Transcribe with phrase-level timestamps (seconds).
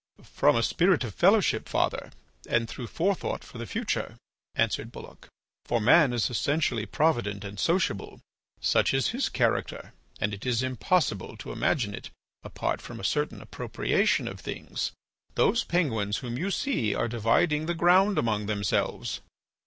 [0.23, 2.09] "From a spirit of fellowship, father,
[2.49, 4.15] and through forethought for the future,"
[4.55, 5.27] answered Bulloch.
[5.65, 8.19] "For man is essentially provident and sociable.
[8.61, 12.09] Such is his character and it is impossible to imagine it
[12.41, 14.91] apart from a certain appropriation of things.
[15.35, 19.21] Those penguins whom you see are dividing the ground among themselves."